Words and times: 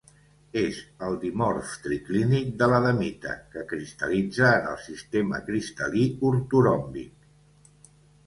És 0.59 0.77
el 1.07 1.17
dimorf 1.23 1.73
triclínic 1.81 2.47
de 2.61 2.69
l'adamita, 2.71 3.35
que 3.55 3.65
cristal·litza 3.73 4.49
en 4.61 4.67
el 4.71 4.81
sistema 4.87 5.41
cristal·lí 5.51 6.07
ortoròmbic. 6.31 7.29